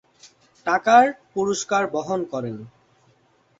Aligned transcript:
টাকার 0.65 1.05
পুরস্কার 1.33 1.83
বহন 1.87 2.19
করেন। 2.23 2.55